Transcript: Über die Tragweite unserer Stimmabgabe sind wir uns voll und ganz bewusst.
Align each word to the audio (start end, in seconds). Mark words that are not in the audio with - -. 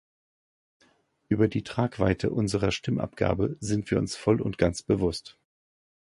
Über 1.29 1.47
die 1.47 1.61
Tragweite 1.63 2.31
unserer 2.31 2.71
Stimmabgabe 2.71 3.55
sind 3.59 3.91
wir 3.91 3.99
uns 3.99 4.15
voll 4.15 4.41
und 4.41 4.57
ganz 4.57 4.81
bewusst. 4.81 5.37